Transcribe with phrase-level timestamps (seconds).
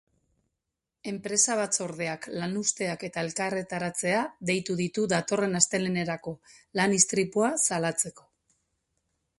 [1.09, 6.35] Enpresa-batzordeak lanuzteak eta elkarretaratzea deitu ditu datorren astelehenerako,
[6.81, 8.29] lan-istripua salatzeko.